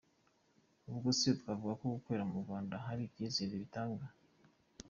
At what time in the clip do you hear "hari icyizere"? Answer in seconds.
2.85-3.53